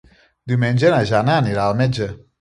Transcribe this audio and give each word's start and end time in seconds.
Diumenge 0.53 0.93
na 0.95 1.03
Jana 1.11 1.37
anirà 1.43 1.67
al 1.69 1.81
metge. 1.83 2.13